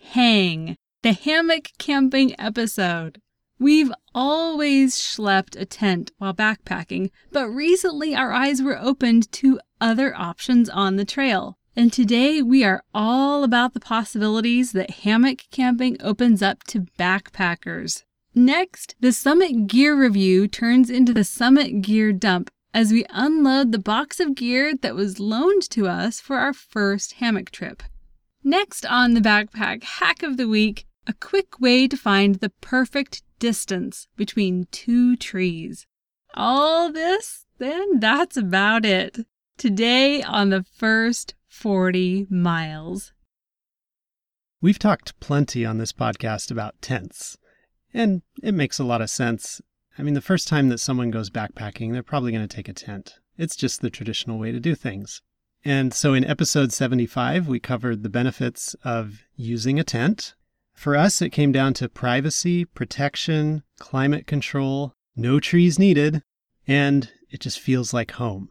[0.00, 3.20] Hang, the hammock camping episode.
[3.58, 10.14] We've always schlepped a tent while backpacking, but recently our eyes were opened to other
[10.16, 11.58] options on the trail.
[11.76, 18.04] And today we are all about the possibilities that hammock camping opens up to backpackers.
[18.34, 23.78] Next, the Summit Gear Review turns into the Summit Gear Dump as we unload the
[23.78, 27.82] box of gear that was loaned to us for our first hammock trip.
[28.48, 33.22] Next on the backpack hack of the week, a quick way to find the perfect
[33.38, 35.86] distance between two trees.
[36.32, 39.18] All this, then that's about it.
[39.58, 43.12] Today on the first 40 miles.
[44.62, 47.36] We've talked plenty on this podcast about tents,
[47.92, 49.60] and it makes a lot of sense.
[49.98, 52.72] I mean, the first time that someone goes backpacking, they're probably going to take a
[52.72, 53.16] tent.
[53.36, 55.20] It's just the traditional way to do things.
[55.68, 60.34] And so in episode 75, we covered the benefits of using a tent.
[60.72, 66.22] For us, it came down to privacy, protection, climate control, no trees needed,
[66.66, 68.48] and it just feels like home.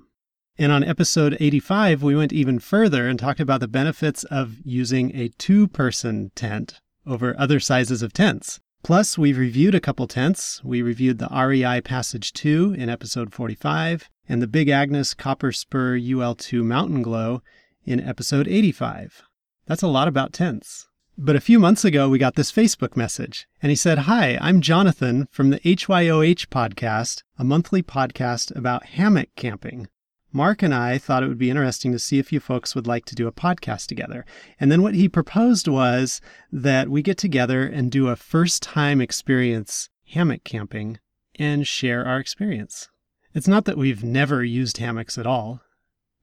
[0.59, 5.15] And on episode 85, we went even further and talked about the benefits of using
[5.15, 8.59] a two person tent over other sizes of tents.
[8.83, 10.63] Plus, we've reviewed a couple tents.
[10.63, 15.97] We reviewed the REI Passage 2 in episode 45 and the Big Agnes Copper Spur
[15.97, 17.41] UL2 Mountain Glow
[17.85, 19.23] in episode 85.
[19.65, 20.87] That's a lot about tents.
[21.17, 24.61] But a few months ago, we got this Facebook message, and he said, Hi, I'm
[24.61, 29.87] Jonathan from the HYOH podcast, a monthly podcast about hammock camping.
[30.31, 33.05] Mark and I thought it would be interesting to see if you folks would like
[33.05, 34.25] to do a podcast together.
[34.59, 36.21] And then what he proposed was
[36.51, 40.99] that we get together and do a first time experience hammock camping
[41.39, 42.89] and share our experience.
[43.37, 45.61] It's not that we've never used hammocks at all.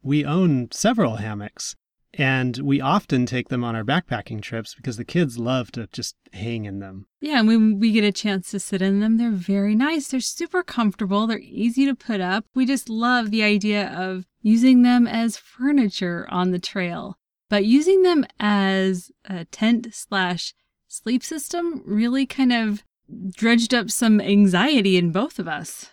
[0.02, 1.76] We own several hammocks,
[2.12, 6.16] and we often take them on our backpacking trips because the kids love to just
[6.32, 7.06] hang in them.
[7.20, 10.08] Yeah, and when we get a chance to sit in them, they're very nice.
[10.08, 12.46] They're super comfortable, they're easy to put up.
[12.52, 17.16] We just love the idea of using them as furniture on the trail.
[17.48, 20.52] But using them as a tent slash
[20.88, 22.82] sleep system really kind of
[23.30, 25.92] dredged up some anxiety in both of us.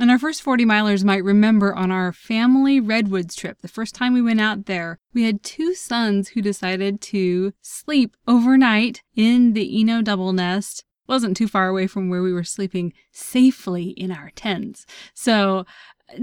[0.00, 4.14] And our first 40 milers might remember on our family redwoods trip, the first time
[4.14, 9.78] we went out there, we had two sons who decided to sleep overnight in the
[9.78, 10.84] Eno double nest.
[11.06, 14.86] Wasn't too far away from where we were sleeping safely in our tents.
[15.12, 15.66] So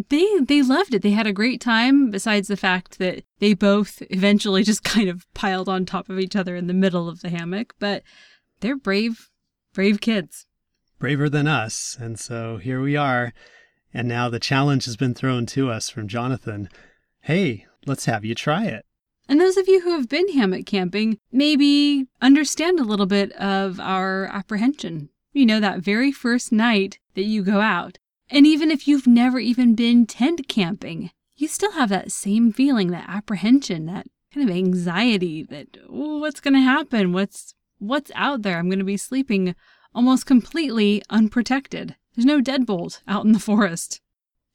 [0.09, 1.03] they they loved it.
[1.03, 5.31] They had a great time besides the fact that they both eventually just kind of
[5.35, 8.01] piled on top of each other in the middle of the hammock, but
[8.61, 9.29] they're brave
[9.71, 10.47] brave kids.
[10.97, 11.95] Braver than us.
[11.99, 13.33] And so here we are
[13.93, 16.69] and now the challenge has been thrown to us from Jonathan
[17.21, 18.85] hey, let's have you try it.
[19.27, 23.81] And those of you who have been hammock camping maybe understand a little bit of
[23.81, 25.09] our apprehension.
[25.33, 27.97] You know, that very first night that you go out.
[28.29, 32.91] And even if you've never even been tent camping, you still have that same feeling,
[32.91, 37.11] that apprehension, that kind of anxiety that, oh, what's going to happen?
[37.11, 38.57] What's, what's out there?
[38.57, 39.53] I'm going to be sleeping
[39.93, 41.95] almost completely unprotected.
[42.17, 44.01] There's no deadbolt out in the forest.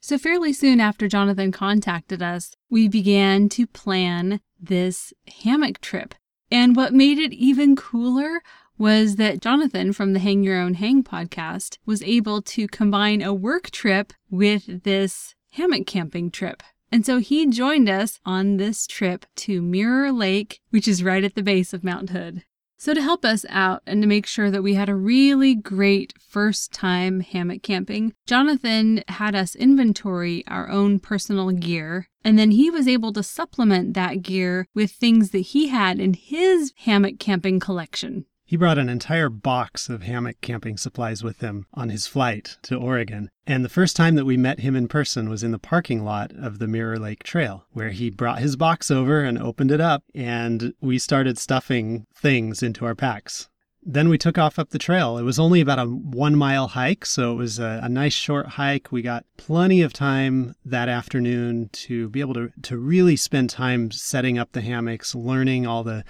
[0.01, 5.13] So, fairly soon after Jonathan contacted us, we began to plan this
[5.45, 6.17] hammock trip.
[6.51, 8.43] And what made it even cooler
[8.77, 13.33] was that Jonathan from the Hang Your Own Hang podcast was able to combine a
[13.33, 16.65] work trip with this hammock camping trip.
[16.91, 21.37] And so he joined us on this trip to Mirror Lake, which is right at
[21.37, 22.43] the base of Mount Hood.
[22.83, 26.15] So, to help us out and to make sure that we had a really great
[26.19, 32.09] first time hammock camping, Jonathan had us inventory our own personal gear.
[32.25, 36.15] And then he was able to supplement that gear with things that he had in
[36.15, 38.25] his hammock camping collection.
[38.53, 42.77] He brought an entire box of hammock camping supplies with him on his flight to
[42.77, 43.31] Oregon.
[43.47, 46.33] And the first time that we met him in person was in the parking lot
[46.33, 50.05] of the Mirror Lake Trail, where he brought his box over and opened it up,
[50.15, 53.49] and we started stuffing things into our packs.
[53.83, 55.17] Then we took off up the trail.
[55.17, 58.49] It was only about a one mile hike, so it was a, a, nice short
[58.49, 58.93] hike.
[58.93, 63.91] We got plenty of time that afternoon to be able to, to really spend time
[63.91, 66.05] setting up the hammocks, learning all the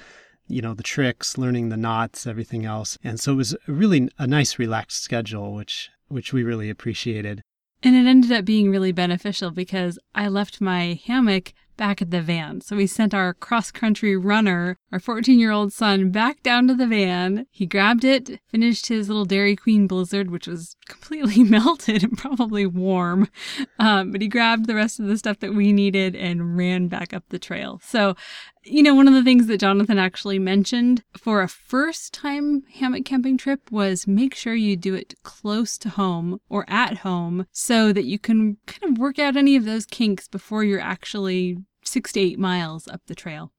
[0.52, 2.99] you know, the tricks, learning the knots, everything else.
[3.02, 7.43] And so it was really a nice relaxed schedule, which which we really appreciated.
[7.82, 12.20] And it ended up being really beneficial because I left my hammock back at the
[12.20, 12.60] van.
[12.60, 16.74] So we sent our cross country runner, our 14 year old son, back down to
[16.74, 17.46] the van.
[17.50, 22.66] He grabbed it, finished his little Dairy Queen Blizzard, which was completely melted and probably
[22.66, 23.28] warm.
[23.78, 27.14] Um, but he grabbed the rest of the stuff that we needed and ran back
[27.14, 27.80] up the trail.
[27.82, 28.14] So,
[28.64, 33.06] you know, one of the things that Jonathan actually mentioned for a first time hammock
[33.06, 37.92] camping trip was make sure you do it close to home or at home so
[37.94, 42.12] that you can kind of work out any of those kinks before you're actually six
[42.12, 43.52] to eight miles up the trail.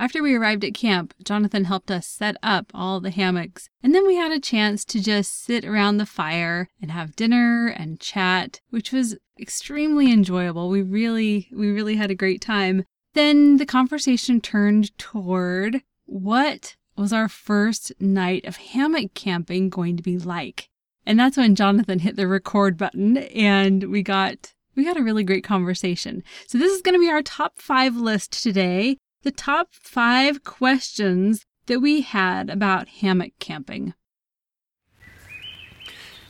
[0.00, 4.06] After we arrived at camp, Jonathan helped us set up all the hammocks, and then
[4.06, 8.62] we had a chance to just sit around the fire and have dinner and chat,
[8.70, 10.70] which was extremely enjoyable.
[10.70, 12.86] We really, we really had a great time.
[13.12, 20.02] Then the conversation turned toward what was our first night of hammock camping going to
[20.02, 20.70] be like?
[21.04, 25.24] And that's when Jonathan hit the record button and we got we got a really
[25.24, 26.22] great conversation.
[26.46, 28.96] So this is going to be our top 5 list today.
[29.22, 33.94] The top 5 questions that we had about hammock camping.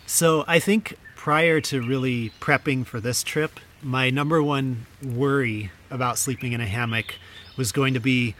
[0.07, 6.19] So, I think prior to really prepping for this trip, my number one worry about
[6.19, 7.15] sleeping in a hammock
[7.57, 8.35] was going to be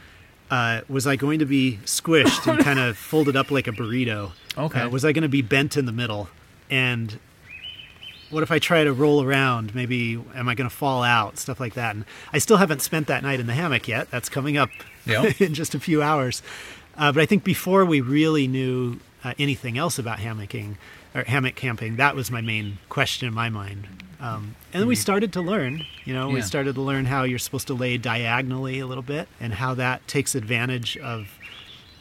[0.51, 4.33] uh, was I going to be squished and kind of folded up like a burrito?
[4.59, 4.81] Okay.
[4.81, 6.29] Uh, was I going to be bent in the middle?
[6.69, 7.19] And
[8.31, 9.75] what if I try to roll around?
[9.75, 11.39] Maybe am I going to fall out?
[11.39, 11.95] Stuff like that.
[11.95, 14.11] And I still haven't spent that night in the hammock yet.
[14.11, 14.71] That's coming up
[15.07, 15.41] Yep.
[15.41, 16.43] in just a few hours.
[16.97, 20.77] Uh, but I think before we really knew uh, anything else about hammocking
[21.15, 23.87] or hammock camping, that was my main question in my mind.
[24.21, 25.87] Um, and then we started to learn.
[26.05, 29.29] You know, we started to learn how you're supposed to lay diagonally a little bit,
[29.41, 31.29] and how that takes advantage of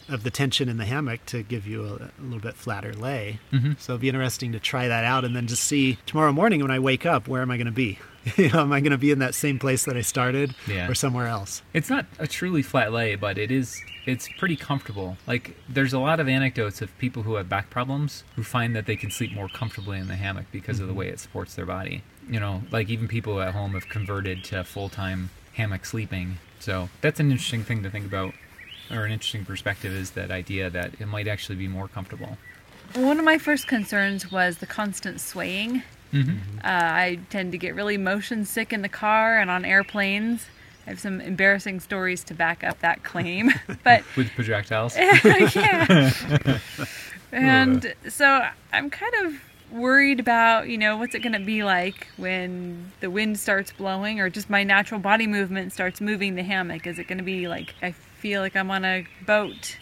[0.10, 3.40] of the tension in the hammock to give you a, a little bit flatter lay.
[3.52, 3.80] Mhm.
[3.80, 6.72] So it'd be interesting to try that out, and then just see tomorrow morning when
[6.72, 8.00] I wake up, where am I going to be?
[8.38, 10.90] you know, am I going to be in that same place that I started, Yeah.
[10.90, 11.62] or somewhere else?
[11.74, 13.82] It's not a truly flat lay, but it is.
[14.06, 15.18] It's pretty comfortable.
[15.28, 18.88] Like there's a lot of anecdotes of people who have back problems who find that
[18.88, 21.66] they can sleep more comfortably in the hammock because of the way it supports their
[21.66, 22.02] body.
[22.28, 26.38] You know, like even people at home have converted to full-time hammock sleeping.
[26.60, 28.34] So that's an interesting thing to think about,
[28.92, 32.38] or an interesting perspective is that idea that it might actually be more comfortable.
[32.96, 35.84] One of my first concerns was the constant swaying.
[36.12, 36.60] Mm-hmm.
[36.60, 40.48] Uh, I tend to get really motion sick in the car and on airplanes.
[40.88, 43.52] I have some embarrassing stories to back up that claim.
[43.84, 44.98] but With projectiles.
[44.98, 46.12] yeah.
[47.32, 48.44] and so
[48.74, 49.34] I'm kind of
[49.72, 54.20] worried about, you know, what's it going to be like when the wind starts blowing
[54.20, 56.88] or just my natural body movement starts moving the hammock?
[56.88, 59.78] Is it going to be like I feel like I'm on a boat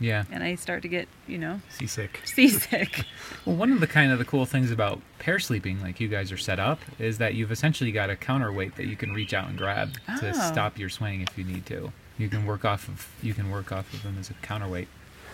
[0.00, 0.24] Yeah.
[0.30, 2.20] and I start to get, you know, Seasick.
[2.24, 3.04] seasick?
[3.44, 6.30] Well, one of the kind of the cool things about pair sleeping, like you guys
[6.30, 9.48] are set up, is that you've essentially got a counterweight that you can reach out
[9.48, 10.32] and grab to Oh.
[10.52, 11.92] stop your swaying if you need to.
[12.18, 14.86] You can work off of you can work off of them as a counterweight.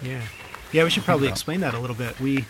[0.02, 0.22] Yeah.
[0.72, 2.18] Yeah, we should probably explain that a little bit.
[2.18, 2.46] We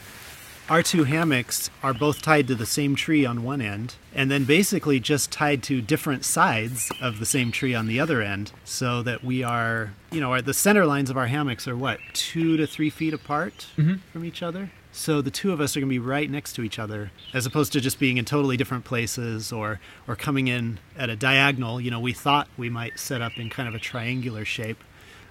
[0.68, 4.44] our two hammocks are both tied to the same tree on one end and then
[4.44, 9.02] basically just tied to different sides of the same tree on the other end so
[9.02, 12.56] that we are, you know, our, the center lines of our hammocks are what, two
[12.58, 14.00] to three feet apart Mhm.
[14.12, 14.70] from each other?
[14.92, 17.46] So the two of us are going to be right next to each other as
[17.46, 21.80] opposed to just being in totally different places or, or coming in at a diagonal.
[21.80, 24.82] You know, we thought we might set up in kind of a triangular shape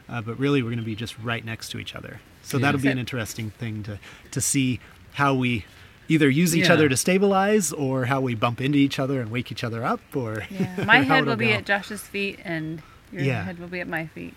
[0.09, 2.21] uh, but really we're going to be just right next to each other.
[2.41, 2.61] So Yeah.
[2.61, 3.99] that'll be an interesting thing to
[4.31, 4.79] to see
[5.17, 5.65] how we
[6.07, 6.73] either use each Yeah.
[6.73, 9.99] other to stabilize or how we bump into each other and wake each other up
[10.15, 11.53] or Yeah, my or head it'll will be go.
[11.55, 12.81] at Josh's feet, and
[13.11, 13.43] your Yeah.
[13.43, 14.35] head will be at my feet.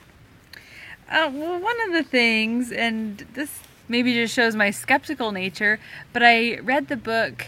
[1.10, 5.78] Uh, well, one of the things, and this maybe just shows my skeptical nature,
[6.12, 7.46] but I read the book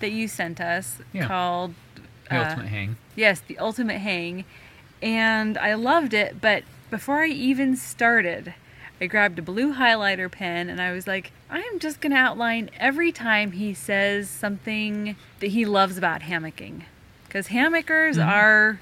[0.00, 1.26] that you sent us Yeah.
[1.26, 1.74] called
[2.30, 2.96] The uh, ultimate hang.
[3.16, 4.44] Yes, The Ultimate Hang.
[5.02, 8.54] And I loved it, but before I even started,
[9.00, 12.70] I grabbed a blue highlighter pen and I was like, I'm just going to outline
[12.78, 16.82] every time he says something that he loves about hammocking.
[17.26, 18.28] Because hammockers mm-hmm.
[18.28, 18.80] are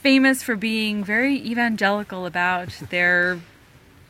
[0.00, 3.40] famous for being very evangelical about their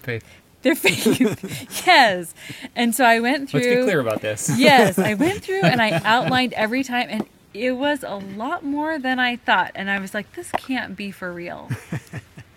[0.02, 0.24] Faith.
[0.62, 1.86] their faith.
[1.86, 2.34] yes.
[2.74, 4.50] And so I went through Let's be clear about this.
[4.58, 8.98] yes, I went through and I outlined every time, and it was a lot more
[8.98, 9.72] than I thought.
[9.74, 11.68] And I was like, this can't be for real.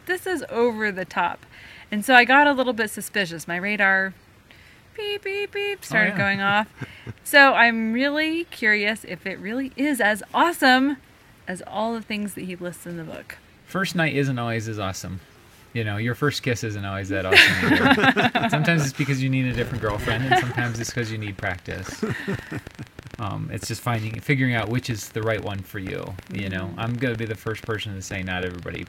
[0.05, 1.45] this is over the top.
[1.91, 3.48] And so I got a little bit suspicious.
[3.48, 4.13] My radar
[4.95, 6.17] beep, beep, beep started yeah.
[6.17, 6.67] going off.
[7.23, 10.97] So I'm really curious if it really is as awesome
[11.47, 13.38] as all the things that he lists in the book.
[13.65, 15.19] First night isn't always as awesome.
[15.73, 18.50] You know, your first kiss isn't always that awesome.
[18.50, 22.03] sometimes it's because you need a different girlfriend, and sometimes it's because you need practice.
[23.19, 26.13] Um, it's just finding, figuring out which is the right one for you.
[26.33, 28.85] You know, I'm gonna be the first person to say not everybody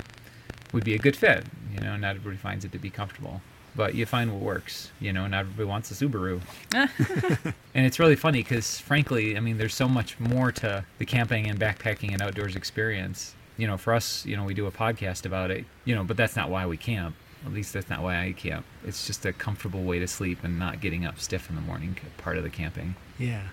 [0.73, 1.45] would be a good fit.
[1.73, 3.43] You know, not everybody finds it to be comfortable,
[3.77, 4.91] but you find what works.
[5.01, 6.41] You know, not everybody wants a Subaru.
[6.73, 11.49] and it's really funny because, frankly, I mean, there's so much more to the camping
[11.49, 13.35] and backpacking and outdoors experience.
[13.57, 15.65] You know, for us, you know, we do a podcast about it.
[15.85, 17.17] You know, but that's not why we camp.
[17.45, 18.65] At least that's not why I camp.
[18.85, 21.97] It's just a comfortable way to sleep and not getting up stiff in the morning.
[22.17, 22.95] Part of the camping.
[23.19, 23.49] Yeah.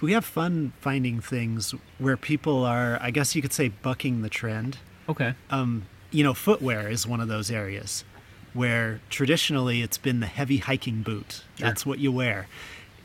[0.00, 4.28] We have fun finding things where people are, I guess you could say, bucking the
[4.28, 4.78] trend.
[5.08, 5.34] Okay.
[5.50, 8.04] Um, you know, footwear is one of those areas
[8.56, 11.42] where traditionally it's been the heavy hiking boot.
[11.56, 11.68] Sure.
[11.68, 12.48] That's what you wear.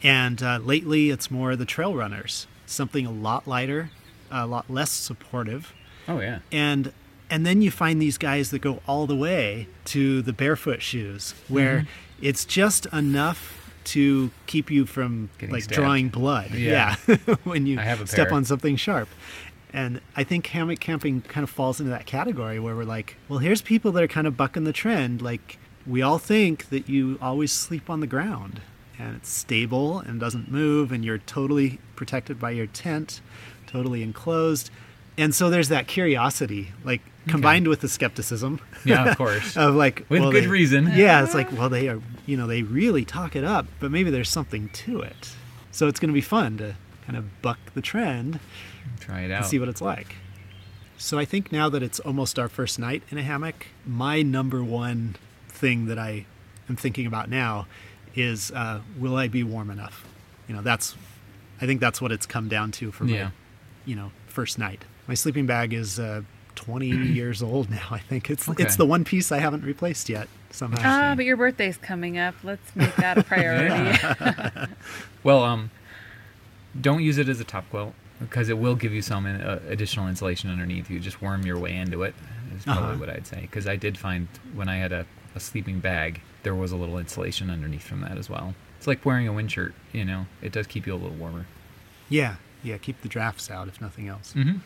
[0.02, 3.92] And uh, lately it's more the trail runners, something a lot lighter,
[4.32, 5.74] a lot less supportive.
[6.08, 6.40] Oh yeah.
[6.52, 6.92] And
[7.30, 11.34] and then you find these guys that go all the way to the barefoot shoes
[11.48, 12.26] where Mm-hmm.
[12.26, 15.76] it's just enough to keep you from Getting like stabbed.
[15.76, 16.52] drawing blood.
[16.52, 16.96] Yeah.
[17.44, 19.10] when you I have a step on something sharp.
[19.74, 23.40] And I think hammock camping kind of falls into that category where we're like, well,
[23.40, 25.22] here's people that are kind of bucking the trend.
[25.22, 28.62] Like, we all think that you always sleep on the ground
[29.00, 33.22] and it's stable and doesn't move and you're totally protected by your tent,
[33.66, 34.70] totally enclosed.
[35.18, 39.56] And so there's that curiosity, like combined with the skepticism Yeah, of course.
[39.56, 40.92] of like, With well, good they- reason.
[40.94, 44.10] Yeah, it's like, well, they are, you know, they really talk it up, but maybe
[44.10, 45.34] there's something to it.
[45.72, 46.76] So it's going to be fun to
[47.12, 48.40] kind of buck the trend
[49.00, 49.46] Try it and out.
[49.46, 50.16] see what it's like.
[50.98, 54.64] So I think now that it's almost our first night in a hammock, my number
[54.64, 55.16] one
[55.50, 56.26] thing that I
[56.70, 57.68] am thinking about now
[58.16, 60.06] is uh, will I be warm enough?
[60.48, 60.96] You know, that's
[61.60, 63.26] I think that's what it's come down to for Yeah.
[63.26, 63.32] my
[63.86, 64.86] you know first night.
[65.08, 66.22] My sleeping bag is uh,
[66.56, 67.88] 20 years old now.
[67.92, 68.64] I think it's Okay.
[68.64, 70.82] it's the one piece I haven't replaced yet somehow.
[70.86, 72.36] Ah, but your birthday's coming up.
[72.44, 74.72] Let's make that a priority.
[75.24, 75.70] Well, um,
[76.80, 80.08] don't use it as a top quilt because it will give you some uh, additional
[80.08, 80.90] insulation underneath.
[80.90, 82.14] You just worm your way into it.
[82.56, 82.96] Is probably Uh-huh.
[83.00, 83.42] what I'd say.
[83.42, 86.98] Because I did find when I had a, a sleeping bag, there was a little
[86.98, 88.54] insulation underneath from that as well.
[88.78, 89.74] It's like wearing a wind shirt.
[89.94, 91.46] You know, it does keep you a little warmer.
[92.10, 92.78] Yeah, yeah.
[92.78, 94.34] Keep the drafts out if nothing else.
[94.36, 94.58] Mm-hmm.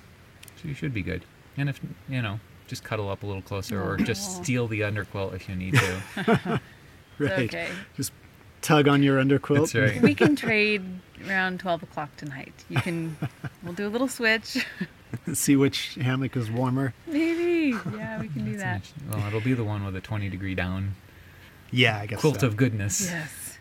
[0.62, 1.26] So you should be good.
[1.58, 5.34] And if you know, just cuddle up a little closer, or just steal the underquilt
[5.36, 6.62] if you need to.
[7.20, 7.32] Right.
[7.48, 7.70] okay.
[7.96, 8.12] Just
[8.65, 9.72] tug on your underquilt.
[9.72, 10.01] That's right.
[10.01, 10.84] We can trade
[11.27, 12.53] around 12 o'clock tonight.
[12.69, 13.17] You can,
[13.63, 14.65] we'll do a little switch.
[15.34, 16.93] See which hammock is warmer.
[17.07, 17.77] Maybe.
[17.95, 18.81] Yeah, we can do that.
[18.84, 18.93] That's.
[19.17, 20.95] Well, it'll be the one with a 20 degree down
[21.72, 22.48] Yeah, I guess quilt so.
[22.48, 23.05] of goodness.
[23.05, 23.60] Yes.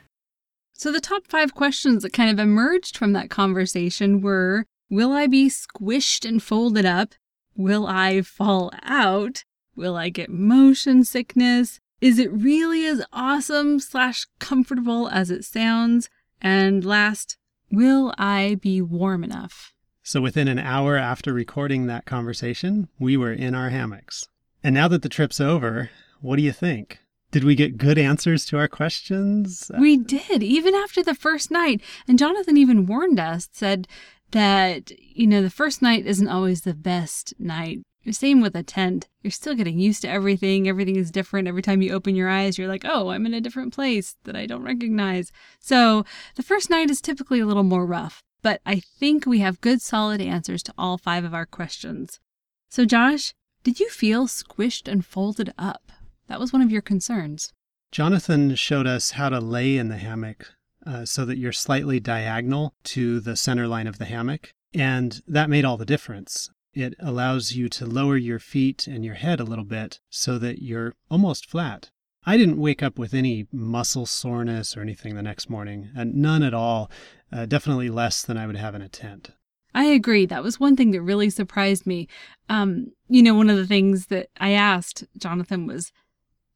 [0.76, 5.26] So, the top five questions that kind of emerged from that conversation were Will I
[5.26, 7.14] be squished and folded up?
[7.56, 9.44] Will I fall out?
[9.76, 11.80] Will I get motion sickness?
[12.04, 16.10] Is it really as awesome slash comfortable as it sounds?
[16.38, 17.38] And last,
[17.72, 19.72] will I be warm enough?
[20.02, 24.28] So within an hour after recording that conversation, we were in our hammocks.
[24.62, 25.88] And now that the trip's over,
[26.20, 26.98] what do you think?
[27.30, 29.70] Did we get good answers to our questions?
[29.80, 31.80] We did, even after the first night.
[32.06, 33.88] And Jonathan even warned us, said
[34.32, 37.80] that, you know, the first night isn't always the best night.
[38.12, 39.08] Same with a tent.
[39.22, 40.68] You're still getting used to everything.
[40.68, 41.48] Everything is different.
[41.48, 44.36] Every time you open your eyes, you're like, oh, I'm in a different place that
[44.36, 45.32] I don't recognize.
[45.58, 46.04] So
[46.36, 48.22] the first night is typically a little more rough.
[48.42, 52.20] But I think we have good, solid answers to all five of our questions.
[52.68, 53.32] So, Josh,
[53.62, 55.90] did you feel squished and folded up?
[56.26, 57.54] That was one of your concerns.
[57.90, 60.52] Jonathan showed us how to lay in the hammock
[60.86, 64.52] uh, so that you're slightly diagonal to the center line of the hammock.
[64.74, 66.50] And that made all the difference.
[66.74, 70.60] It allows you to lower your feet and your head a little bit so that
[70.60, 71.90] you're almost flat.
[72.26, 76.42] I didn't wake up with any muscle soreness or anything the next morning, and none
[76.42, 76.90] at all.
[77.32, 79.30] Uh, definitely less than I would have in a tent.
[79.74, 80.24] I agree.
[80.24, 82.08] That was one thing that really surprised me.
[82.48, 85.92] Um, you know, one of the things that I asked Jonathan was,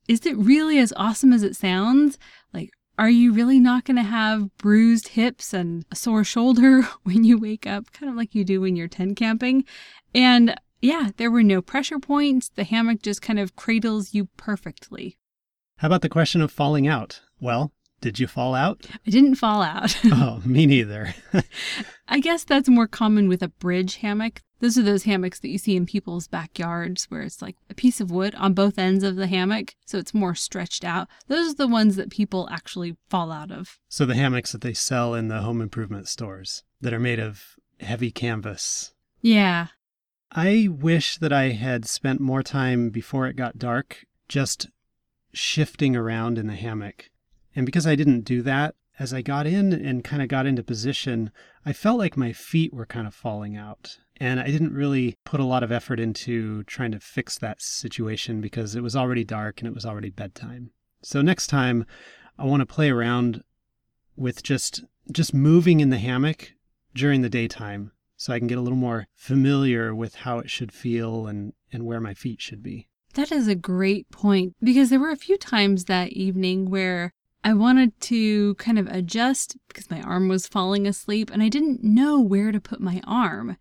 [0.08, 2.18] is it really as awesome as it sounds?
[2.52, 7.24] Like, are you really not going to have bruised hips and a sore shoulder when
[7.24, 9.64] you wake up, kind of like you do when you're tent camping?
[10.14, 12.50] And yeah, there were no pressure points.
[12.54, 15.16] The hammock just kind of cradles you perfectly.
[15.76, 17.20] How about the question of falling out?
[17.40, 18.86] Well, did you fall out?
[19.06, 19.98] I didn't fall out.
[20.04, 21.14] oh, me neither.
[22.08, 24.42] I guess that's more common with a bridge hammock.
[24.60, 28.00] Those are those hammocks that you see in people's backyards where it's like a piece
[28.00, 31.08] of wood on both ends of the hammock, so it's more stretched out.
[31.28, 33.78] Those are the ones that people actually fall out of.
[33.88, 37.56] so the hammocks that they sell in the home improvement stores that are made of
[37.80, 38.92] heavy canvas.
[39.20, 39.68] Yeah.
[40.32, 44.68] I wish that I had spent more time before it got dark just
[45.32, 47.10] shifting around in the hammock.
[47.58, 50.62] And because I didn't do that, as I got in and kind of got into
[50.62, 51.32] position,
[51.66, 53.98] I felt like my feet were kind of falling out.
[54.18, 58.40] And I didn't really put a lot of effort into trying to fix that situation
[58.40, 60.70] because it was already dark and it was already bedtime.
[61.02, 61.84] So next time
[62.38, 63.42] I want to play around
[64.14, 66.52] with just just moving in the hammock
[66.94, 70.70] during the daytime so I can get a little more familiar with how it should
[70.70, 72.86] feel and, and where my feet should be.
[73.14, 77.14] That is a great point because there were a few times that evening where
[77.48, 81.82] I wanted to kind of adjust because my arm was falling asleep and I didn't
[81.82, 83.56] know where to put my arm.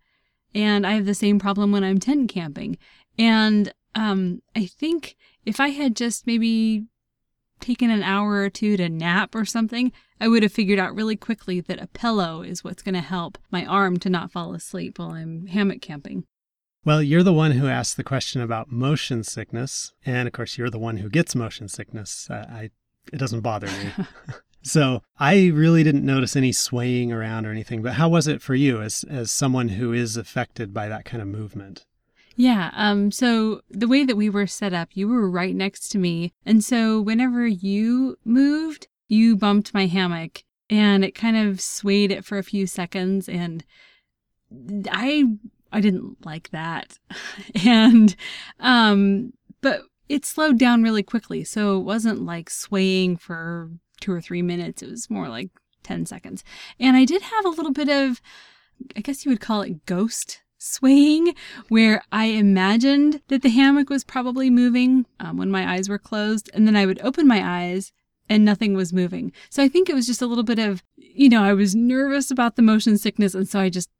[0.54, 2.76] And I have the same problem when I'm tent camping.
[3.18, 5.16] And um, I think
[5.46, 6.84] if I had just maybe
[7.60, 9.90] taken an hour or two to nap or something,
[10.20, 13.38] I would have figured out really quickly that a pillow is what's going to help
[13.50, 16.24] my arm to not fall asleep while I'm hammock camping.
[16.84, 19.94] Well, you're the one who asked the question about motion sickness.
[20.04, 22.28] And of course, you're the one who gets motion sickness.
[22.28, 22.70] Uh, I,
[23.12, 24.04] it doesn't bother me.
[24.62, 27.82] so I really didn't notice any swaying around or anything.
[27.82, 31.22] But how was it for you as, as someone who is affected by that kind
[31.22, 31.84] of movement?
[32.36, 32.70] Yeah.
[32.74, 36.32] Um, so the way that we were set up, you were right next to me.
[36.46, 42.24] And so whenever you moved, you bumped my hammock and it kind of swayed it
[42.24, 43.28] for a few seconds.
[43.28, 43.64] And
[44.88, 45.24] I,
[45.72, 46.98] I didn't like that.
[47.66, 48.14] and,
[48.60, 51.44] um, but it slowed down really quickly.
[51.44, 54.82] So it wasn't like swaying for two or three minutes.
[54.82, 55.50] It was more like
[55.82, 56.44] 10 seconds.
[56.78, 58.20] And I did have a little bit of,
[58.96, 61.34] I guess you would call it ghost swaying
[61.68, 66.50] where I imagined that the hammock was probably moving um, when my eyes were closed.
[66.52, 67.92] And then I would open my eyes
[68.28, 69.32] and nothing was moving.
[69.50, 72.30] So I think it was just a little bit of, you know, I was nervous
[72.30, 73.34] about the motion sickness.
[73.34, 73.90] And so I just,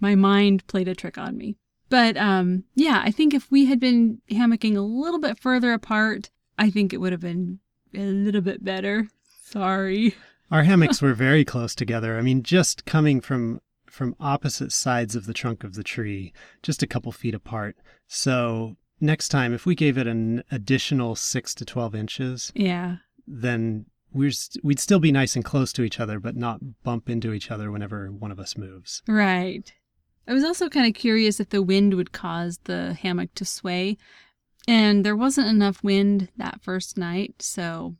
[0.00, 1.56] my mind played a trick on me.
[1.88, 6.30] But um, yeah, I think if we had been hammocking a little bit further apart,
[6.58, 7.60] I think it would have been
[7.94, 9.08] a little bit better.
[9.42, 10.14] Sorry.
[10.50, 12.18] Our hammocks were very close together.
[12.18, 16.32] I mean, just coming from from opposite sides of the trunk of the tree,
[16.62, 17.76] just a couple feet apart.
[18.06, 23.86] So next time, if we gave it an additional six to 12 inches, yeah, then
[24.12, 27.32] we're st- we'd still be nice and close to each other, but not bump into
[27.32, 29.02] each other whenever one of us moves.
[29.08, 29.72] Right.
[30.28, 33.96] I was also kind of curious if the wind would cause the hammock to sway.
[34.68, 37.96] And there wasn't enough wind that first night, so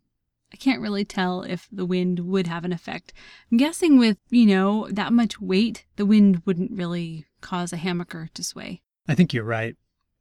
[0.53, 3.15] I can't really tell if the wind would have an effect.
[3.51, 8.31] I'm guessing with, you know, that much weight, the wind wouldn't really cause a hammocker
[8.35, 8.83] to sway.
[9.09, 9.77] I think you're right.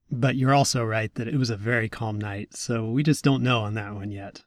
[0.10, 3.43] But you're also right that it was a very calm night, so we just don't
[3.43, 4.43] know on that one yet.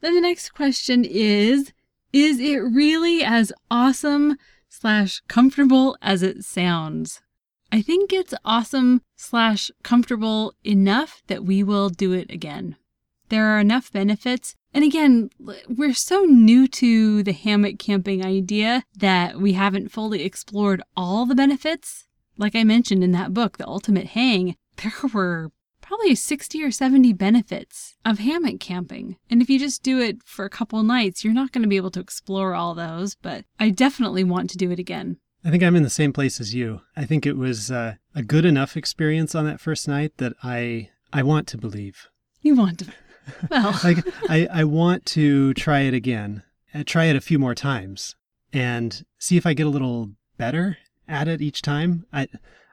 [0.00, 1.74] Then the next question is
[2.14, 4.38] Is it really as awesome
[4.74, 7.22] slash comfortable as it sounds?
[7.72, 12.76] I think it's awesome slash comfortable enough that we will do it again.
[13.28, 15.30] There are enough benefits and again,
[15.68, 21.36] we're so new to the hammock camping idea that we haven't fully explored all the
[21.36, 22.06] benefits.
[22.36, 25.52] Like I mentioned in that book, The Ultimate Hang, there were
[25.94, 29.16] probably 60 or 70 benefits of hammock camping.
[29.30, 31.76] And if you just do it for a couple nights, you're not going to be
[31.76, 35.18] able to explore all those, but I definitely want to do it again.
[35.44, 36.80] I think I'm in the same place as you.
[36.96, 40.90] I think it was uh, a good enough experience on that first night that I
[41.12, 42.08] I want to believe.
[42.40, 42.86] You want to
[43.48, 46.42] well, like I, I want to try it again,
[46.74, 48.16] uh, try it a few more times,
[48.52, 52.04] and see if I get a little better at it each time.
[52.12, 52.26] I,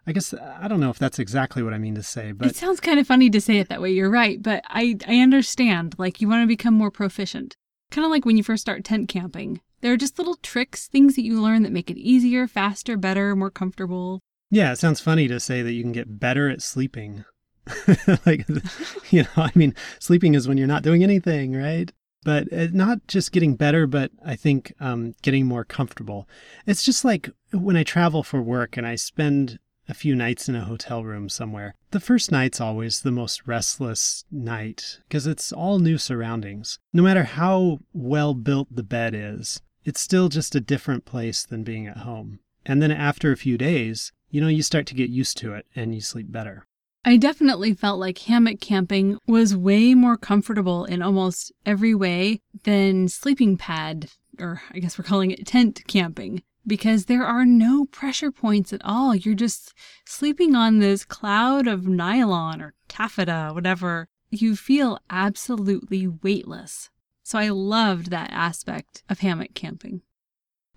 [0.08, 2.56] I guess I don't know if that's exactly what I mean to say, but it
[2.56, 3.92] sounds kind of funny to say it that way.
[3.92, 5.96] You're right, but I, I understand.
[5.98, 7.56] Like you want to become more proficient,
[7.92, 9.62] kind of like when you first start tent camping.
[9.82, 13.36] There are just little tricks, things that you learn that make it easier, faster, better,
[13.36, 14.20] more comfortable.
[14.52, 17.26] Yeah, it sounds funny to say that you can get better at sleeping
[18.26, 18.48] like,
[19.10, 21.92] you know, I mean, sleeping is when you're not doing anything, right?
[22.24, 26.28] But uh, not just getting better, but I think um, getting more comfortable.
[26.68, 29.60] It's just like when I travel for work and I spend
[29.92, 31.76] a few nights in a hotel room somewhere.
[31.92, 36.80] The first night's always the most restless night because it's all new surroundings.
[36.94, 41.66] No matter how well built the bed is, it's still just a different place than
[41.66, 42.40] being at home.
[42.66, 45.66] And then after a few days, you know, you start to get used to it
[45.76, 46.66] and you sleep better.
[47.04, 53.10] I definitely felt like hammock camping was way more comfortable in almost every way than
[53.10, 58.32] sleeping pad, or I guess we're calling it tent camping, because there are no pressure
[58.32, 59.16] points at all.
[59.16, 59.74] You're just
[60.06, 64.08] sleeping on this cloud of nylon or taffeta, whatever.
[64.30, 66.90] You feel absolutely weightless.
[67.24, 70.02] So I loved that aspect of hammock camping.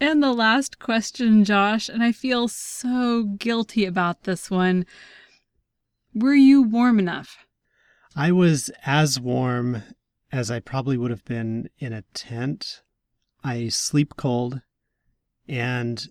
[0.00, 4.86] And the last question, Josh, and I feel so guilty about this one.
[6.14, 7.46] Were you warm enough?
[8.16, 9.82] I was as warm
[10.32, 12.82] as I probably would have been in a tent.
[13.42, 14.60] I sleep cold
[15.48, 16.08] and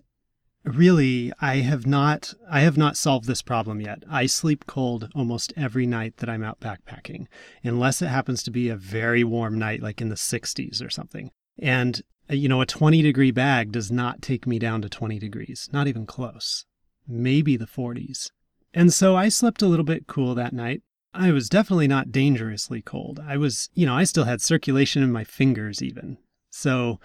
[0.64, 4.02] really I have not I have not solved this problem yet.
[4.10, 7.26] I sleep cold almost every night that I'm out backpacking
[7.62, 11.30] unless it happens to be a very warm night like in the 60s or something.
[11.58, 15.18] And uh, you know, a 20 degree bag does not take me down to 20
[15.18, 16.64] degrees, not even close.
[17.06, 18.30] Maybe the 40s.
[18.72, 20.82] And so I slept a little bit cool that night.
[21.12, 23.20] I was definitely not dangerously cold.
[23.24, 26.18] I was, you know, I still had circulation in my fingers even.
[26.50, 26.98] So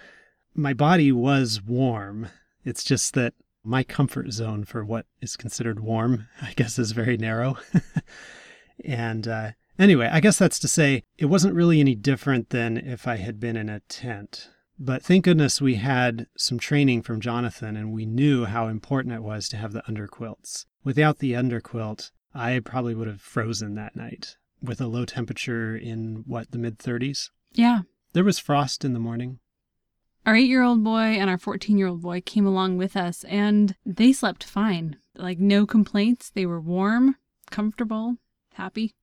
[0.55, 2.27] my body was warm.
[2.63, 3.33] It's just that
[3.63, 7.57] my comfort zone for what is considered warm, I guess, is very narrow.
[8.85, 13.07] and uh, anyway, I guess that's to say it wasn't really any different than if
[13.07, 14.49] I had been in a tent.
[14.81, 19.23] But thank goodness we had some training from Jonathan and we knew how important it
[19.23, 20.65] was to have the underquilts.
[20.85, 26.23] Without the underquilt, I probably would have frozen that night with a low temperature in
[26.25, 27.29] what, the mid 30s?
[27.53, 27.81] Yeah.
[28.13, 29.39] There was frost in the morning.
[30.25, 33.23] Our eight year old boy and our 14 year old boy came along with us
[33.25, 34.97] and they slept fine.
[35.15, 36.29] Like, no complaints.
[36.29, 37.15] They were warm,
[37.49, 38.17] comfortable,
[38.53, 38.93] happy.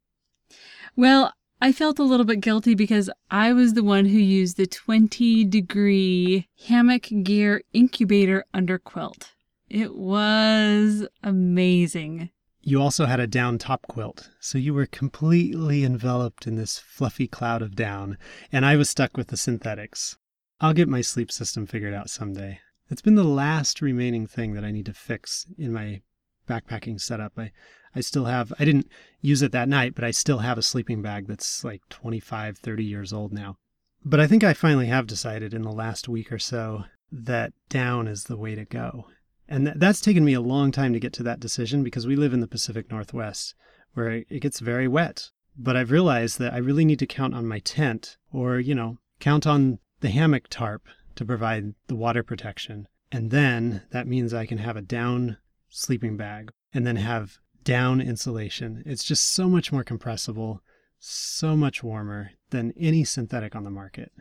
[0.94, 4.66] Well, I felt a little bit guilty because I was the one who used the
[4.66, 9.32] 20 degree hammock gear incubator under quilt.
[9.68, 12.30] It was amazing.
[12.60, 17.26] You also had a down top quilt, so you were completely enveloped in this fluffy
[17.26, 18.18] cloud of down,
[18.52, 20.18] and I was stuck with the synthetics.
[20.60, 22.60] I'll get my sleep system figured out someday.
[22.88, 26.00] It's been the last remaining thing that I need to fix in my
[26.48, 27.32] backpacking setup.
[27.36, 27.52] I,
[27.94, 28.88] I still have, I didn't
[29.20, 32.84] use it that night, but I still have a sleeping bag that's like 25, 30
[32.84, 33.56] years old now.
[34.04, 38.08] But I think I finally have decided in the last week or so that down
[38.08, 39.08] is the way to go.
[39.48, 42.16] And th- that's taken me a long time to get to that decision because we
[42.16, 43.54] live in the Pacific Northwest
[43.94, 45.30] where it gets very wet.
[45.58, 48.98] But I've realized that I really need to count on my tent or, you know,
[49.20, 52.88] count on the hammock tarp to provide the water protection.
[53.10, 58.00] And then that means I can have a down sleeping bag and then have down
[58.00, 58.82] insulation.
[58.86, 60.62] It's just so much more compressible,
[60.98, 64.12] so much warmer than any synthetic on the market.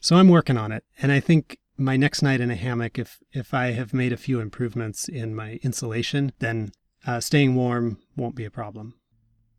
[0.00, 0.84] So I'm working on it.
[1.00, 4.16] And I think my next night in a hammock, if, if I have made a
[4.16, 6.72] few improvements in my insulation, then
[7.06, 8.94] uh, staying warm won't be a problem.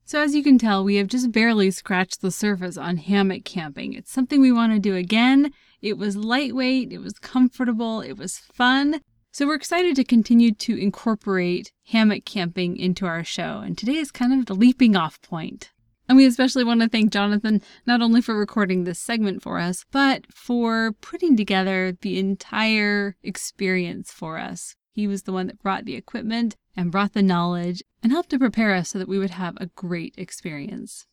[0.09, 3.93] So, as you can tell, we have just barely scratched the surface on hammock camping.
[3.93, 5.53] It's something we want to do again.
[5.83, 9.01] It was lightweight, it was comfortable, it was fun.
[9.31, 13.59] So, we're excited to continue to incorporate hammock camping into our show.
[13.59, 15.69] And today is kind of the leaping off point.
[16.07, 19.85] And we especially want to thank Jonathan not only for recording this segment for us,
[19.91, 24.75] but for putting together the entire experience for us.
[24.91, 28.39] He was the one that brought the equipment and brought the knowledge and helped to
[28.39, 31.05] prepare us so that we would have a great experience.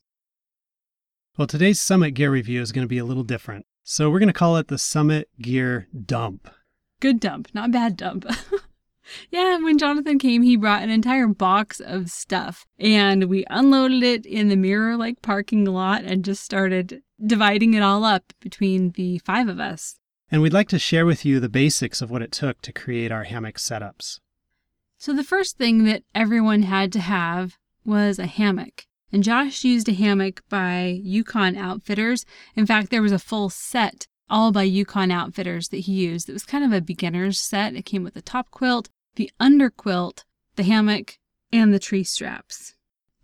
[1.37, 3.65] Well, today's Summit Gear review is going to be a little different.
[3.83, 6.49] So we're going to call it the Summit Gear Dump.
[6.99, 8.25] Good dump, not bad dump.
[9.29, 14.25] yeah, when Jonathan came, he brought an entire box of stuff and we unloaded it
[14.25, 19.19] in the Mirror Lake parking lot and just started dividing it all up between the
[19.19, 19.99] five of us.
[20.29, 23.11] And we'd like to share with you the basics of what it took to create
[23.11, 24.19] our hammock setups.
[24.97, 28.85] So, the first thing that everyone had to have was a hammock.
[29.11, 32.25] And Josh used a hammock by Yukon Outfitters.
[32.55, 36.27] In fact, there was a full set all by Yukon Outfitters that he used.
[36.27, 37.75] It was kind of a beginner's set.
[37.75, 40.25] It came with a top quilt, the under quilt,
[40.57, 41.17] the hammock,
[41.53, 42.75] and the tree straps.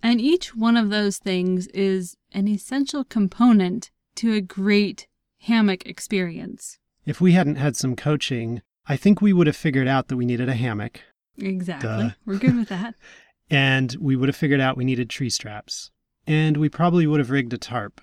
[0.02, 5.08] And each one of those things is an essential component to a great
[5.40, 6.80] hammock experience.
[7.06, 10.26] If we hadn't had some coaching, I think we would have figured out that we
[10.26, 11.02] needed a hammock.
[11.38, 11.90] Exactly.
[11.90, 12.10] Duh.
[12.26, 12.96] We're good with that.
[13.50, 15.92] and we would have figured out we needed tree straps.
[16.26, 18.02] And we probably would have rigged a tarp.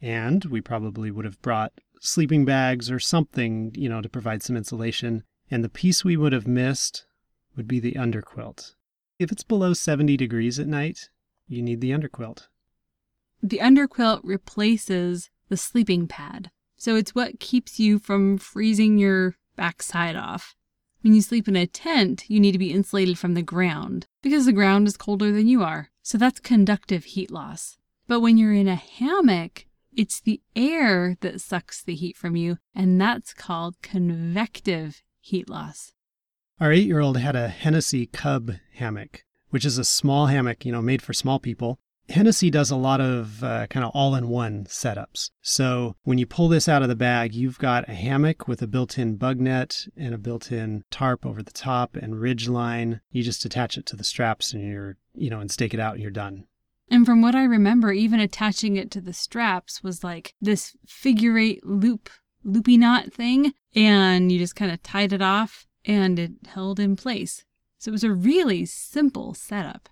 [0.00, 4.56] And we probably would have brought sleeping bags or something, you know, to provide some
[4.56, 5.22] insulation.
[5.50, 7.06] And the piece we would have missed
[7.56, 8.74] would be the underquilt.
[9.18, 11.10] If it's below 70 degrees at night,
[11.46, 12.48] you need the underquilt.
[13.42, 16.50] The underquilt replaces the sleeping pad.
[16.82, 20.56] So it's what keeps you from freezing your backside off.
[21.02, 24.46] When you sleep in a tent, you need to be insulated from the ground because
[24.46, 25.90] the ground is colder than you are.
[26.02, 27.78] So that's conductive heat loss.
[28.08, 29.66] But when you're in a hammock,
[29.96, 35.92] it's the air that sucks the heat from you, and that's called convective heat loss.
[36.58, 40.72] Our eight year old had a Hennessy Cub hammock, which is a small hammock, you
[40.72, 41.78] know, made for small people.
[42.12, 45.30] Hennessy does a lot of uh, kind of all in one setups.
[45.40, 48.66] So when you pull this out of the bag, you've got a hammock with a
[48.66, 53.00] built in bug net and a built in tarp over the top and ridge line.
[53.10, 55.94] You just attach it to the straps and you're, you know, and stake it out
[55.94, 56.44] and you're done.
[56.90, 61.38] And from what I remember, even attaching it to the straps was like this figure
[61.38, 62.10] eight loop,
[62.44, 63.54] loopy knot thing.
[63.74, 67.44] And you just kind of tied it off and it held in place.
[67.78, 69.88] So it was a really simple setup.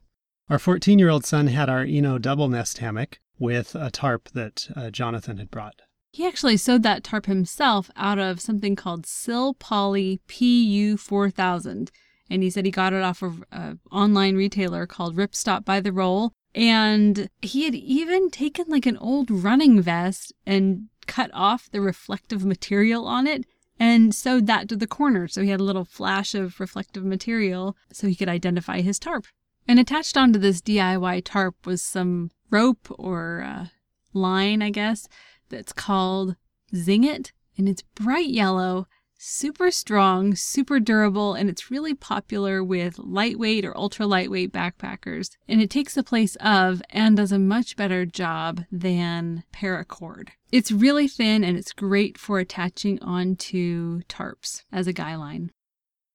[0.50, 4.68] Our 14 year old son had our Eno double nest hammock with a tarp that
[4.74, 5.82] uh, Jonathan had brought.
[6.10, 11.90] He actually sewed that tarp himself out of something called Sil Poly PU4000.
[12.28, 15.92] And he said he got it off of an online retailer called Ripstop by the
[15.92, 16.32] Roll.
[16.52, 22.44] And he had even taken like an old running vest and cut off the reflective
[22.44, 23.46] material on it
[23.78, 25.28] and sewed that to the corner.
[25.28, 29.26] So he had a little flash of reflective material so he could identify his tarp.
[29.70, 33.66] And attached onto this DIY tarp was some rope or uh,
[34.12, 35.06] line, I guess,
[35.48, 36.34] that's called
[36.74, 37.30] Zing It.
[37.56, 43.76] And it's bright yellow super strong, super durable, and it's really popular with lightweight or
[43.78, 45.36] ultra lightweight backpackers.
[45.46, 50.30] And it takes the place of and does a much better job than paracord.
[50.50, 55.52] It's really thin and it's great for attaching onto tarps as a guy line.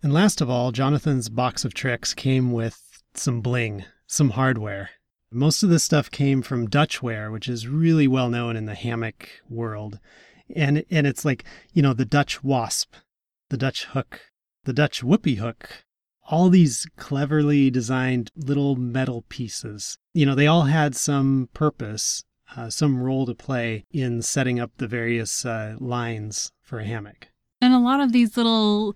[0.04, 2.85] And last of all, Jonathan's box of tricks came with
[3.18, 4.92] some bling, some hardware.
[5.32, 9.30] Most of this stuff came from Dutchware, which is really well known in the hammock
[9.50, 10.00] world
[10.54, 12.96] and and it's like you know the Dutch wasp,
[13.50, 14.22] the Dutch hook,
[14.66, 15.86] the Dutch whoopie hook,
[16.30, 19.98] all these cleverly designed little metal pieces.
[20.14, 22.24] You know, they all had some purpose,
[22.56, 27.30] uh, some role to play in setting up the various uh, lines for a hammock.
[27.62, 28.96] And a lot of these little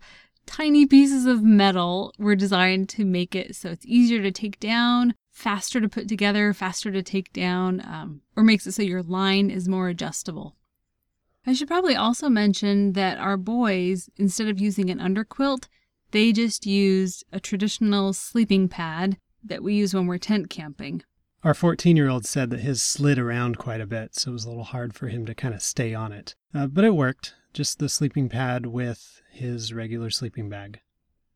[0.49, 5.13] tiny pieces of metal were designed to make it so it's easier to take down,
[5.31, 9.51] faster to put together, faster to take down, um, or makes it so your line
[9.51, 10.55] is more adjustable.
[11.45, 15.67] I should probably also mention that our boys, instead of using an underquilt,
[16.11, 21.03] they just used a traditional sleeping pad that we use when we're tent camping.
[21.43, 24.45] Our 14 year old said that his slid around quite a bit, so it was
[24.45, 26.33] a little hard for him to kind of stay on it.
[26.55, 30.81] Uh, but it worked, just the sleeping pad with his regular sleeping bag.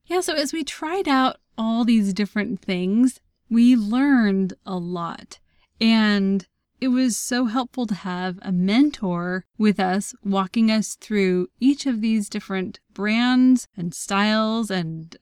[0.05, 5.39] Yeah, so as we tried out all these different things, we learned a lot.
[5.79, 6.45] And
[6.81, 12.01] it was so helpful to have a mentor with us walking us through each of
[12.01, 15.15] these different brands and styles and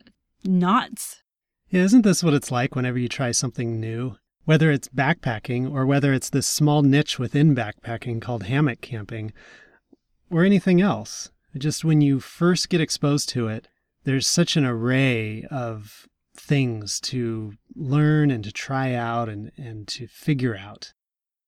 [0.44, 1.22] knots.
[1.70, 4.18] Yeah, isn't this what it's like whenever you try something new?
[4.46, 9.32] Whether it's backpacking or whether it's this small niche within backpacking called hammock camping
[10.32, 11.30] or anything else.
[11.58, 13.68] Just when you first get exposed to it,
[14.06, 20.08] there's such an array of things to learn and to try out and, and to
[20.08, 20.94] figure out.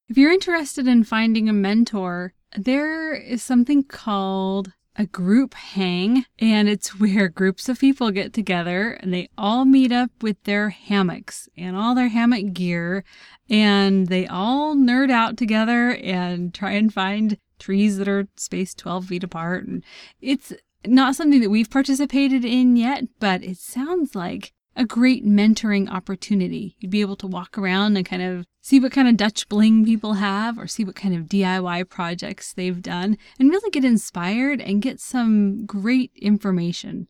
[0.09, 6.69] If you're interested in finding a mentor, there is something called a group hang, and
[6.69, 11.49] it's where groups of people get together and they all meet up with their hammocks
[11.57, 13.03] and all their hammock gear,
[13.49, 19.05] and they all nerd out together and try and find trees that are spaced 12
[19.05, 19.65] feet apart.
[19.65, 19.83] And
[20.21, 20.53] it's
[20.85, 26.75] not something that we've participated in yet, but it sounds like a great mentoring opportunity.
[26.79, 29.85] You'd be able to walk around and kind of see what kind of Dutch bling
[29.85, 34.61] people have or see what kind of DIY projects they've done and really get inspired
[34.61, 37.07] and get some great information.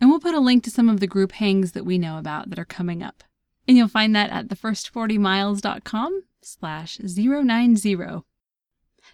[0.00, 2.50] And we'll put a link to some of the group hangs that we know about
[2.50, 3.24] that are coming up.
[3.66, 7.96] And you'll find that at thefirst40miles.com slash 090.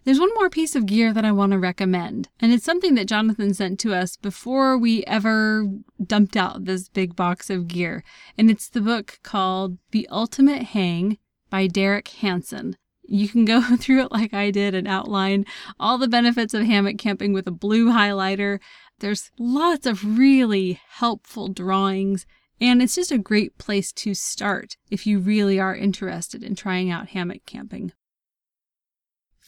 [0.05, 3.07] There's one more piece of gear that I want to recommend, and it's something that
[3.07, 5.69] Jonathan sent to us before we ever
[6.05, 8.03] dumped out this big box of gear.
[8.37, 11.19] And it's the book called The Ultimate Hang
[11.51, 12.77] by Derek Hansen.
[13.05, 15.47] You can go through it like I did and outline
[15.79, 18.59] all the benefits of hammock camping with a blue highlighter.
[18.99, 22.27] There's lots of really helpful drawings,
[22.61, 26.91] and it's just a great place to start if you really are interested in trying
[26.91, 27.93] out hammock camping.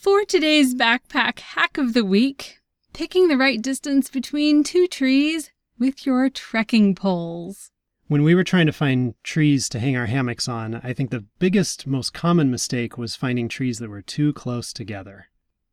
[0.04, 2.58] For today's backpack hack of the week,
[2.92, 7.70] picking the right distance between two trees with your trekking poles.
[8.08, 11.24] When we were trying to find trees to hang our hammocks on, I think the
[11.38, 15.28] biggest, most common mistake was finding trees that were too close together.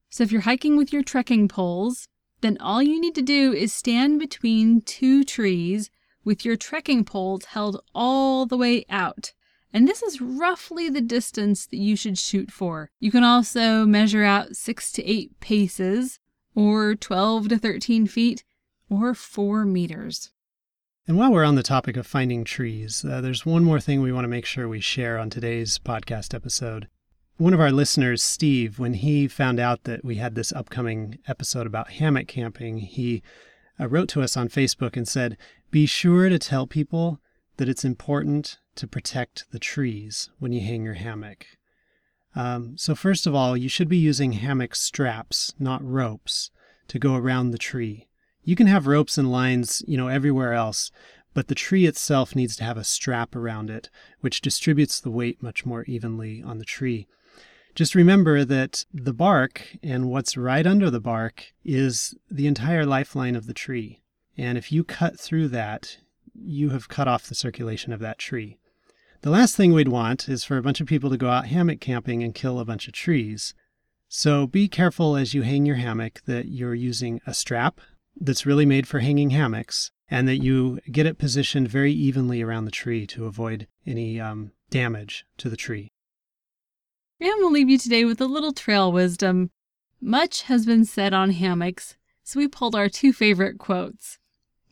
[0.10, 2.08] So if you're hiking with your trekking poles,
[2.40, 5.90] then all you need to do is stand between two trees
[6.24, 9.34] with your trekking poles held all the way out.
[9.74, 12.90] And this is roughly the distance that you should shoot for.
[13.00, 16.20] You can also measure out six to eight paces,
[16.54, 18.44] or 12 to 13 feet,
[18.90, 20.32] or four meters.
[21.08, 24.12] And while we're on the topic of finding trees, uh, there's one more thing we
[24.12, 26.88] want to make sure we share on today's podcast episode.
[27.38, 31.66] One of our listeners, Steve, when he found out that we had this upcoming episode
[31.66, 33.24] about hammock camping, he
[33.80, 35.38] uh, wrote to us on Facebook and said,
[35.72, 37.20] Be sure to tell people
[37.58, 41.46] that it's important to protect the trees when you hang your hammock.
[42.36, 46.50] Um, so, first of all, you should be using hammock straps, not ropes,
[46.88, 48.08] to go around the tree.
[48.44, 50.92] You can have ropes and lines, you know, everywhere else,
[51.34, 53.90] but the tree itself needs to have a strap around it,
[54.22, 57.08] which distributes the weight much more evenly on the tree.
[57.74, 63.36] Just remember that the bark and what's right under the bark is the entire lifeline
[63.36, 64.02] of the tree.
[64.38, 65.98] And if you cut through that,
[66.34, 68.58] you have cut off the circulation of that tree.
[69.24, 71.80] The last thing we'd want is for a bunch of people to go out hammock
[71.80, 73.54] camping and kill a bunch of trees.
[74.10, 77.80] So be careful as you hang your hammock that you're using a strap
[78.20, 82.66] that's really made for hanging hammocks and that you get it positioned very evenly around
[82.66, 85.92] the tree to avoid any um, damage to the tree.
[87.20, 89.52] And we'll leave you today with a little trail wisdom.
[90.02, 94.18] Much has been said on hammocks, so we pulled our two favorite quotes.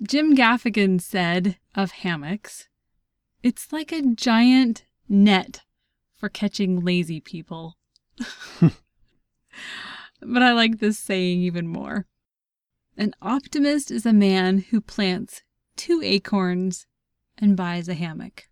[0.02, 2.68] Jim Gaffigan said of hammocks,
[3.42, 5.62] It's like a giant net
[6.16, 7.78] for catching lazy people.
[8.60, 8.74] but
[10.44, 12.06] I like this saying even more.
[12.98, 15.44] An optimist is a man who plants
[15.78, 16.86] two acorns
[17.38, 18.50] and buys a hammock.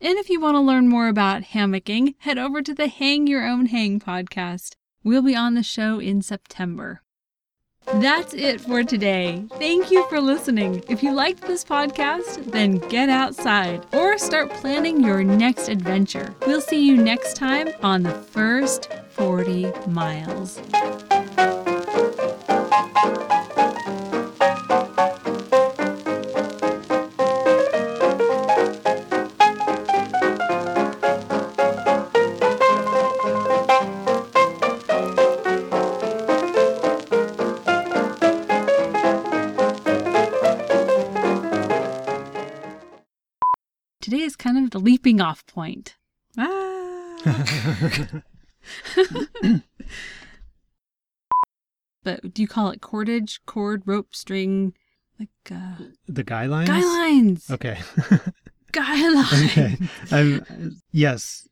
[0.00, 3.46] And if you want to learn more about hammocking, head over to the Hang Your
[3.46, 4.74] Own Hang podcast.
[5.04, 7.02] We'll be on the show in September.
[7.94, 9.44] That's it for today.
[9.58, 10.84] Thank you for listening.
[10.88, 16.34] If you liked this podcast, then get outside or start planning your next adventure.
[16.46, 20.60] We'll see you next time on the first 40 miles.
[44.70, 45.96] The leaping off point.
[46.38, 47.16] Ah.
[52.02, 54.74] but do you call it cordage, cord, rope, string,
[55.18, 55.76] like uh,
[56.08, 56.68] The guy lines?
[56.68, 57.50] guy lines?
[57.50, 57.78] Okay.
[58.72, 59.32] Guy lines.
[59.50, 59.76] okay.
[60.10, 61.48] I'm, yes,